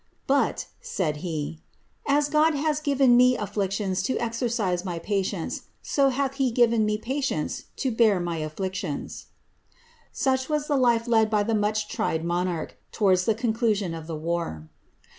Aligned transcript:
^But,' 0.27 0.65
said 0.81 1.17
he, 1.17 1.61
*as 2.07 2.33
IS 2.33 2.79
given 2.79 3.15
me 3.15 3.37
afflictifms 3.37 4.03
to 4.05 4.17
exercise 4.17 4.83
my 4.83 4.97
patience, 4.97 5.65
so 5.83 6.09
hath 6.09 6.37
he 6.41 6.49
given 6.49 6.87
ience 6.89 7.65
to 7.75 7.91
bear 7.91 8.19
my 8.19 8.37
afflictions."" 8.37 9.27
Such 10.11 10.49
was 10.49 10.65
the 10.65 10.75
life 10.75 11.07
led 11.07 11.29
by 11.29 11.43
the 11.43 11.53
mudi 11.53 12.23
lonarcb, 12.25 12.71
towards 12.91 13.25
the 13.25 13.35
conclusion 13.35 13.93
of 13.93 14.07
the 14.07 14.17
war. 14.17 14.71